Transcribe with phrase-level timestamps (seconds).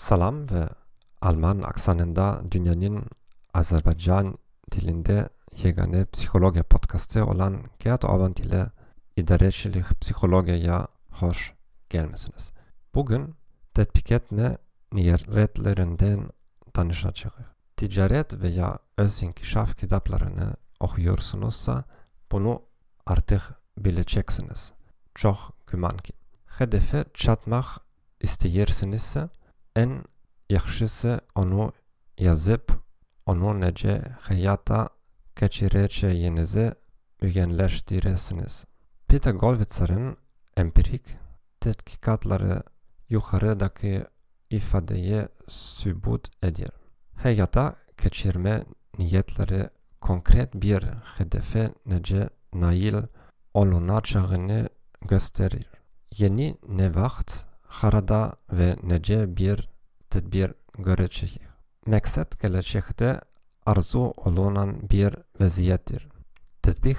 [0.00, 0.68] Salam ve
[1.20, 3.06] Alman aksanında dünyanın
[3.54, 4.38] Azerbaycan
[4.72, 5.28] dilinde
[5.62, 8.66] yegane psikoloji podcastı olan Gerd Abend ile
[9.16, 10.78] idarecilik psikolojiye
[11.10, 11.54] hoş
[11.90, 12.52] gelmesiniz.
[12.94, 13.34] Bugün
[13.74, 14.58] tetbik etme
[14.92, 16.30] niyetlerinden
[16.74, 17.34] tanışacağız.
[17.76, 21.84] Ticaret veya öz inkişaf kitaplarını okuyorsunuzsa
[22.32, 22.62] bunu
[23.06, 23.42] artık
[23.78, 24.72] bileceksiniz.
[25.14, 26.12] Çok güman ki.
[26.46, 27.66] Hedefe çatmak
[28.20, 29.28] isteyirsinizse
[29.76, 30.04] en
[30.50, 31.72] yaxşısı onu
[32.18, 32.72] yazıp
[33.26, 34.88] onu nece hayata
[35.40, 36.72] geçireceğinizi
[37.22, 38.64] öğrenleştiresiniz.
[39.08, 40.16] Peter Golwitzer'ın
[40.56, 41.02] empirik
[41.60, 42.62] tetkikatları
[43.08, 44.04] yukarıdaki
[44.50, 46.70] ifadeye sübut edir.
[47.16, 48.64] Hayata geçirme
[48.98, 49.68] niyetleri
[50.00, 50.82] konkret bir
[51.18, 52.94] hedefe nece nail
[53.54, 54.68] olunacağını
[55.02, 55.66] gösterir.
[56.18, 59.68] Yeni nevaht harada ve nece bir
[60.10, 61.40] tedbir görecek.
[61.86, 63.20] Maksat gelecekte
[63.66, 66.08] arzu olunan bir vaziyettir.
[66.62, 66.98] Tetbik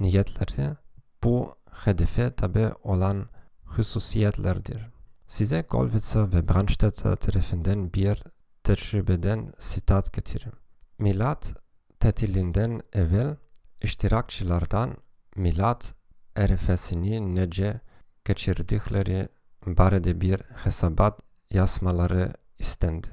[0.00, 0.76] niyetleri
[1.24, 3.28] bu hedefe tabi olan
[3.64, 4.86] hususiyetlerdir.
[5.26, 8.24] Size Golwitzer ve Brandstätter tarafından bir
[8.64, 10.58] tecrübeden sitat getireyim.
[10.98, 11.54] Milat
[12.00, 13.36] tatilinden evvel
[13.82, 14.96] iştirakçılardan
[15.36, 15.94] milat
[16.36, 17.80] erefesini nece
[18.24, 19.28] geçirdikleri
[19.76, 23.08] barede bir hesabat yazmaları istendi.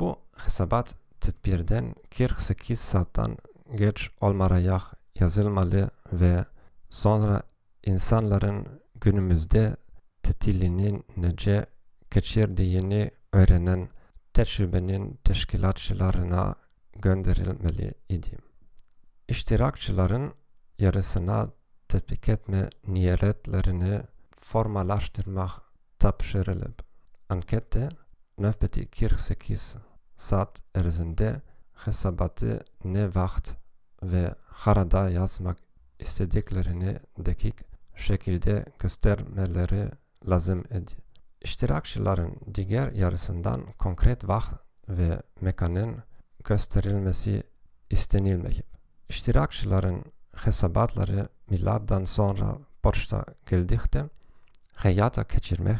[0.00, 3.36] Bu hesabat tedbirden 48 saatten
[3.74, 4.82] geç olmayarak
[5.20, 6.44] yazılmalı ve
[6.90, 7.42] sonra
[7.86, 9.76] insanların günümüzde
[10.22, 11.66] tatilinin nece
[12.10, 13.88] geçirdiğini öğrenen
[14.34, 16.54] tecrübenin teşkilatçılarına
[16.96, 18.38] gönderilmeli idi.
[19.28, 20.34] İştirakçıların
[20.78, 21.50] yarısına
[21.88, 24.00] tetbik etme niyetlerini
[24.38, 25.50] formalaştırmak
[26.04, 26.82] tapşırılıp
[27.28, 27.88] ankette
[28.38, 29.76] nöbeti 48
[30.16, 31.40] saat erzinde
[31.74, 33.54] hesabatı ne vaxt
[34.02, 35.58] ve harada yazmak
[35.98, 37.54] istediklerini dakik
[37.96, 39.90] şekilde göstermeleri
[40.28, 40.92] lazım idi.
[41.40, 44.52] İştirakçıların diğer yarısından konkret vaxt
[44.88, 46.02] ve mekanın
[46.44, 47.42] gösterilmesi
[47.90, 48.66] istenilmeyip,
[49.08, 50.04] iştirakçıların
[50.36, 54.04] hesabatları milattan sonra başta geldikte
[54.74, 55.78] hayata geçirmek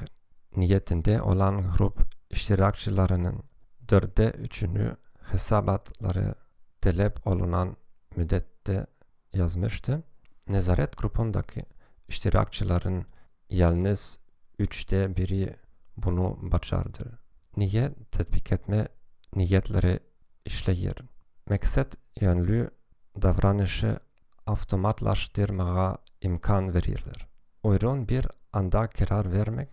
[0.57, 3.43] niyetinde olan grup iştirakçılarının
[3.89, 4.97] dörde üçünü
[5.31, 6.35] hesabatları
[6.81, 7.77] talep olunan
[8.17, 8.87] müddette
[9.33, 10.03] yazmıştı.
[10.49, 11.65] Nezaret grubundaki
[12.09, 13.07] iştirakçıların
[13.51, 14.19] yalnız
[14.59, 15.57] üçte biri
[15.97, 17.19] bunu başardı.
[17.57, 18.89] Niyet tetbik etme
[19.37, 20.01] niyetleri
[20.45, 20.95] işleyir.
[21.51, 22.71] Maksat yönlü
[23.23, 23.99] davranışı
[24.47, 27.29] avtomatlaştırmaya imkan verirler.
[27.63, 29.69] Uygun bir anda karar vermek,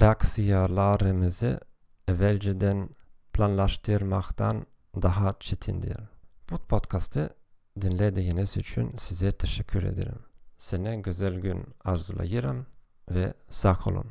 [0.00, 1.60] reaksiyalarımızı
[2.08, 2.88] evvelceden
[3.32, 4.66] planlaştırmaktan
[5.02, 5.96] daha çetindir.
[6.50, 7.30] Bu podcast'ı
[7.80, 10.18] dinlediğiniz için size teşekkür ederim.
[10.58, 12.66] Sene güzel gün arzulayırım
[13.10, 14.06] ve sağ olun.